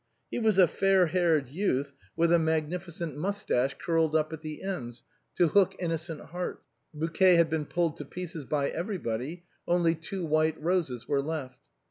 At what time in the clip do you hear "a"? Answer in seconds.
0.57-0.67, 2.33-2.39